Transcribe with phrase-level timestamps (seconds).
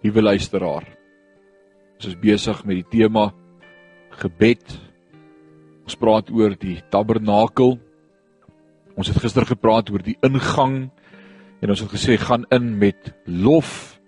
[0.00, 0.86] Liewe luisteraar.
[1.98, 3.26] Ons is besig met die tema
[4.16, 4.62] gebed.
[5.84, 7.74] Ons praat oor die tabernakel.
[8.96, 10.86] Ons het gister gepraat oor die ingang
[11.60, 14.00] en ons het gesê gaan in met lof.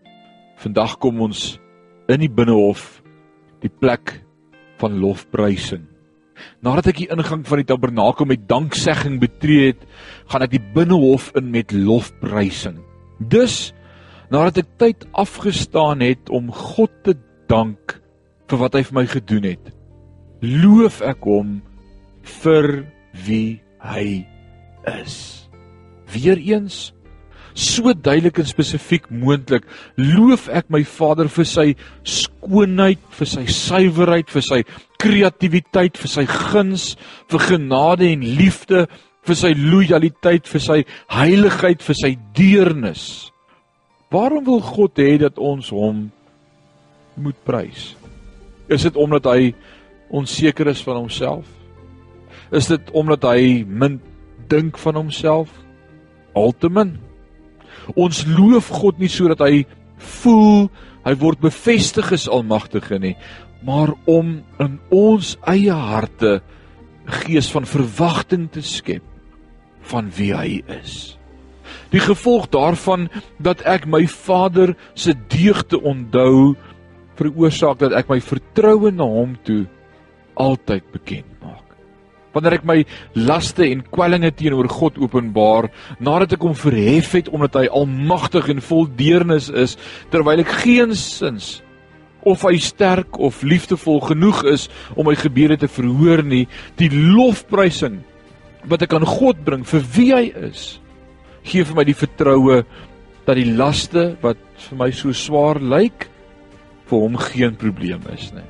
[0.65, 1.59] Vandag kom ons
[2.09, 3.03] in die binnehof,
[3.61, 4.15] die plek
[4.81, 5.85] van lofprysing.
[6.65, 9.85] Nadat ek die ingang van die tabernakel met danksegging betree het,
[10.33, 12.81] gaan ek die binnehof in met lofprysing.
[13.21, 13.75] Dus
[14.33, 17.17] nadat ek tyd afgestaan het om God te
[17.53, 17.99] dank
[18.49, 19.69] vir wat hy vir my gedoen het,
[20.41, 21.61] loof ek hom
[22.41, 22.85] vir
[23.27, 24.25] wie hy
[24.89, 25.17] is.
[26.13, 26.91] Weereens
[27.53, 29.67] so duidelik en spesifiek moontlik
[30.01, 31.67] loof ek my Vader vir sy
[32.09, 34.61] skoonheid, vir sy suiwerheid, vir sy
[35.03, 36.93] kreatiwiteit, vir sy guns,
[37.31, 38.87] vir genade en liefde,
[39.27, 40.79] vir sy lojaliteit, vir sy
[41.13, 43.32] heiligheid, vir sy deernis.
[44.13, 46.11] Waarom wil God hê dat ons hom
[47.17, 47.93] moet prys?
[48.69, 49.53] Is dit omdat hy
[50.13, 51.49] onseker is van homself?
[52.53, 53.97] Is dit omdat hy min
[54.53, 55.49] dink van homself?
[56.37, 56.99] Altemin.
[57.97, 59.65] Ons loof God nie sodat hy
[60.21, 60.69] voel
[61.07, 63.17] hy word bevestig as almagtige nie,
[63.65, 66.43] maar om in ons eie harte
[67.07, 69.03] 'n gees van verwagting te skep
[69.81, 71.19] van wie hy is.
[71.93, 73.09] Die gevolg daarvan
[73.43, 76.55] dat ek my Vader se deugde onthou,
[77.21, 79.67] veroorsaak dat ek my vertroue na hom toe
[80.41, 81.61] altyd bekend maak.
[82.33, 82.79] Wanneer ek my
[83.13, 85.69] laste en kwellinge teenoor God openbaar,
[86.01, 89.77] nadat ek hom verhef het omdat hy almagtig en vol deernis is,
[90.13, 91.59] terwyl ek geensins
[92.25, 96.47] of hy sterk of liefdevol genoeg is om my gebede te verhoor nie,
[96.81, 98.01] die lofprysing
[98.71, 100.79] wat ek aan God bring vir wie hy is,
[101.45, 102.63] gee vir my die vertroue
[103.27, 106.09] dat die laste wat vir my so swaar lyk
[106.91, 108.47] vir hom geen probleem is nie.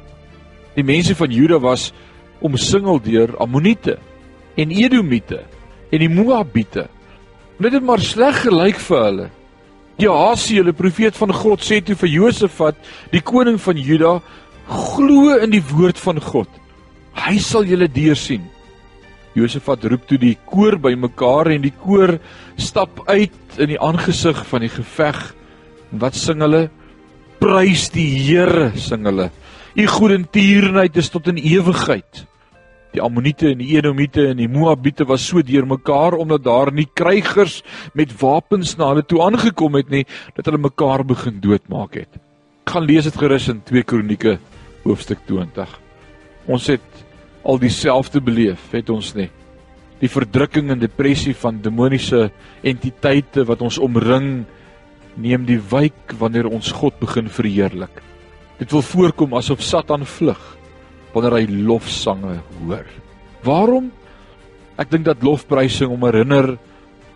[0.76, 1.91] Die mense van Juda was
[2.42, 3.98] omsingel deur Ammoniete
[4.56, 5.42] en Edomite
[5.92, 6.88] en die Moabiete.
[7.62, 9.28] Dit het maar sleg gelyk vir hulle.
[10.00, 12.78] Jahasi, hulle profeet van God, sê toe vir Josafat,
[13.12, 14.16] die koning van Juda,
[14.66, 16.48] glo in die woord van God.
[17.22, 18.48] Hy sal julle deursien.
[19.38, 22.19] Josafat roep toe die koor bymekaar en die koor
[22.60, 25.20] stap uit in die aangesig van die geveg.
[25.93, 26.66] En wat sing hulle?
[27.43, 29.31] Prys die Here, sing hulle.
[29.72, 32.26] U goedertierenheid is tot in ewigheid.
[32.93, 37.62] Die Ammoniete en die Edomite en die Moabiete was so deurmekaar omdat daar nie krygers
[37.97, 40.04] met wapens na hulle toe aangekom het nie
[40.37, 42.20] dat hulle mekaar begin doodmaak het.
[42.66, 44.37] Ek gaan lees dit gerus in 2 Kronieke
[44.84, 45.72] hoofstuk 20.
[46.53, 46.84] Ons het
[47.42, 49.28] al dieselfde beleef, het ons nie.
[50.03, 52.30] Die verdrukking en depressie van demoniese
[52.66, 54.44] entiteite wat ons omring,
[55.14, 58.00] neem die wyk wanneer ons God begin verheerlik.
[58.58, 60.41] Dit wil voorkom asof Satan vlug
[61.12, 62.86] wanneer hy lofsange hoor.
[63.44, 63.91] Waarom?
[64.81, 66.54] Ek dink dat lofprysing hom herinner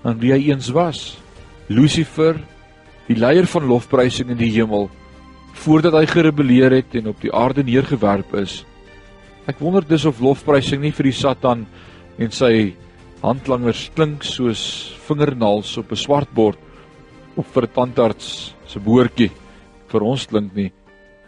[0.07, 1.17] aan wie hy eens was.
[1.73, 2.37] Lucifer,
[3.09, 4.91] die leier van lofprysing in die hemel,
[5.65, 8.61] voordat hy gerebelleer het en op die aarde neergewerp is,
[9.47, 11.61] Ek wonder dus of lofprysing nie vir die Satan
[12.19, 12.75] en sy
[13.23, 14.63] handlangers klink soos
[15.07, 16.59] vingernaels op 'n swart bord
[17.37, 19.31] of vir tandarts se boortjie
[19.87, 20.73] vir ons klink nie.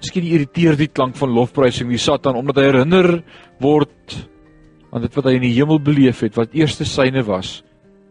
[0.03, 3.23] Miskien irriteer die klank van lofprysing die Satan omdat hy herinner
[3.61, 4.27] word
[4.93, 7.63] aan dit wat hy in die hemel beleef het wat eerste syne was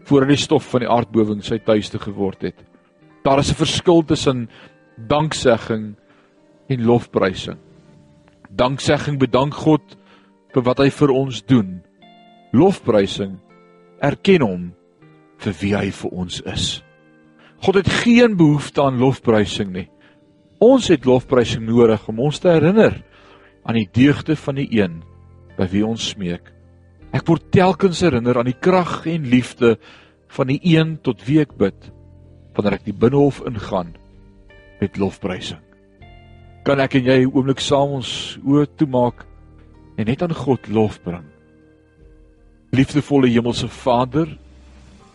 [0.05, 2.55] voordat die stof van die aardbewing sy tuiste geword het.
[3.25, 4.47] Daar is 'n verskil tussen
[4.95, 5.95] danksegging
[6.69, 7.66] en lofprysing
[8.49, 9.97] danksegging bedank God
[10.53, 11.77] vir wat hy vir ons doen.
[12.55, 13.37] Lofprysing
[14.03, 14.63] erken hom
[15.43, 16.67] vir wie hy vir ons is.
[17.65, 19.87] God het geen behoefte aan lofprysing nie.
[20.63, 22.95] Ons het lofprysing nodig om ons te herinner
[23.67, 25.01] aan die deugde van die een
[25.57, 26.53] by wie ons smeek.
[27.13, 29.75] Ek word telkens herinner aan die krag en liefde
[30.33, 31.91] van die een tot wie ek bid
[32.57, 33.93] wanneer ek die binnehof ingaan
[34.81, 35.66] met lofprysing
[36.67, 39.23] kan ek en jy 'n oomblik saam ons oë toemaak
[39.95, 41.23] en net aan God lof bring.
[42.75, 44.37] Liefdevolle hemelse Vader,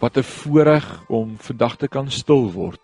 [0.00, 2.81] wat 'n voorreg om vandag te kan stil word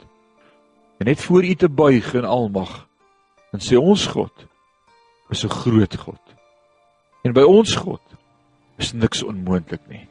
[1.01, 2.87] en net voor U te buig in almag
[3.53, 4.47] en sê ons God
[5.31, 6.25] is 'n groot God.
[7.25, 8.03] En by ons God
[8.77, 10.09] is niks onmoontlik nie.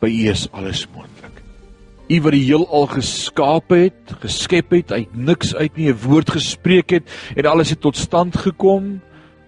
[0.00, 1.41] By U is alles moontlik.
[2.12, 6.90] U wat die heelal geskaap het, geskep het uit niks uit nie 'n woord gespreek
[6.90, 7.04] het
[7.36, 9.00] en alles het tot stand gekom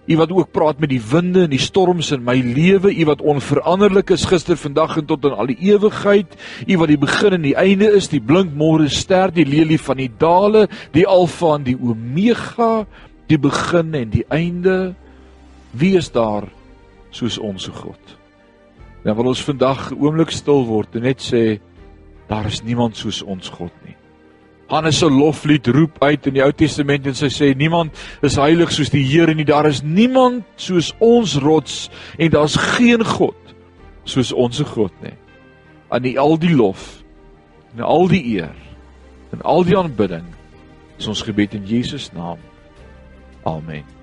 [0.05, 3.23] U wat ook praat met die winde en die storms in my lewe, U wat
[3.25, 6.35] onveranderlik is gister, vandag en tot in al die ewigheid,
[6.67, 10.11] U wat die begin en die einde is, die blinkmôre ster, die lelie van die
[10.21, 12.85] dale, die alfa en die omega,
[13.31, 14.93] die begin en die einde.
[15.73, 16.45] Wie is daar
[17.09, 18.17] soos ons God?
[19.03, 21.59] Dan wil ons vandag 'n oomblik stil word en net sê
[22.29, 23.95] daar is niemand soos ons God nie.
[24.67, 27.93] Hannes se loflied roep uit in die Ou Testament en sy sê niemand
[28.25, 29.45] is heilig soos die Here nie.
[29.45, 31.85] Daar is niemand soos ons rots
[32.17, 33.37] en daar's geen God
[34.09, 35.13] soos ons God nie.
[35.93, 37.03] Aan die al die lof
[37.75, 38.55] en al die eer
[39.35, 40.25] en al die aanbidding
[40.97, 42.41] is ons gebed in Jesus naam.
[43.45, 43.94] Amen.